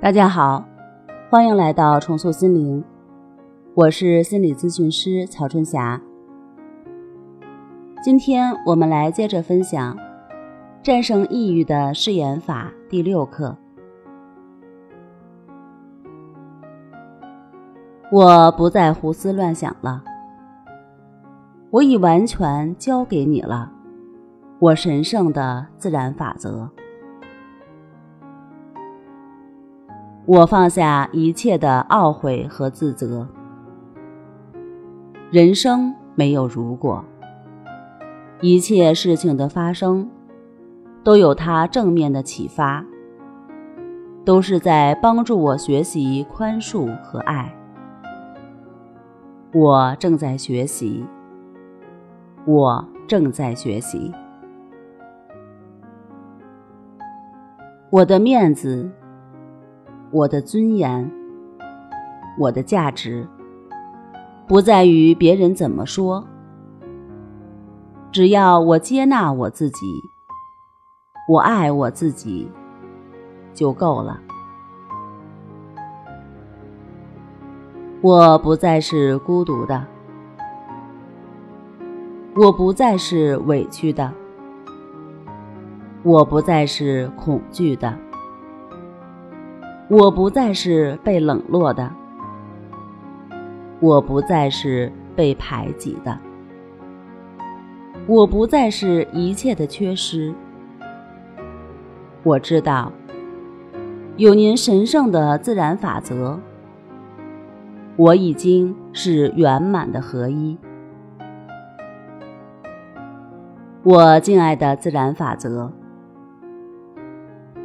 [0.00, 0.64] 大家好，
[1.28, 2.84] 欢迎来到重塑心灵，
[3.74, 6.00] 我是心理咨询师曹春霞。
[8.00, 9.96] 今天我们来接着分享
[10.84, 13.56] 《战胜抑郁的誓言法》第六课。
[18.12, 20.04] 我不再胡思乱想了，
[21.70, 23.72] 我已完全交给你了，
[24.60, 26.70] 我神圣的自然法则。
[30.28, 33.26] 我放下一切的懊悔和自责。
[35.30, 37.02] 人生没有如果，
[38.42, 40.06] 一切事情的发生
[41.02, 42.84] 都有它正面的启发，
[44.22, 47.50] 都是在帮助我学习宽恕和爱。
[49.54, 51.06] 我正在学习，
[52.44, 54.12] 我正在学习，
[57.88, 58.90] 我的面子。
[60.10, 61.10] 我的尊严，
[62.38, 63.28] 我的价值，
[64.46, 66.26] 不在于别人怎么说。
[68.10, 70.02] 只要我接纳我自己，
[71.28, 72.50] 我爱我自己，
[73.52, 74.18] 就够了。
[78.00, 79.86] 我不再是孤独的，
[82.34, 84.10] 我不再是委屈的，
[86.02, 88.07] 我不再是恐惧的。
[89.90, 91.90] 我不再是被冷落的，
[93.80, 96.18] 我不再是被排挤的，
[98.06, 100.34] 我不再是一切的缺失。
[102.22, 102.92] 我知道，
[104.18, 106.38] 有您神圣的自然法则，
[107.96, 110.58] 我已经是圆满的合一。
[113.84, 115.72] 我敬爱的自然法则，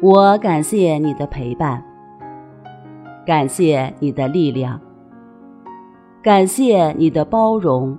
[0.00, 1.82] 我感谢你的陪伴。
[3.24, 4.80] 感谢你的力量，
[6.22, 7.96] 感谢你的包容，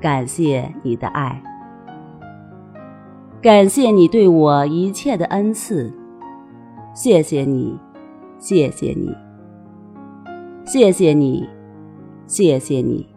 [0.00, 1.42] 感谢你的爱，
[3.40, 5.92] 感谢你对我一切的恩赐，
[6.94, 7.78] 谢谢你，
[8.38, 9.14] 谢谢你，
[10.66, 11.48] 谢谢你，
[12.26, 13.15] 谢谢你。